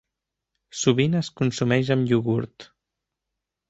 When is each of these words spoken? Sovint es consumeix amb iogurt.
Sovint 0.85 1.19
es 1.21 1.31
consumeix 1.43 1.95
amb 1.99 2.13
iogurt. 2.15 2.71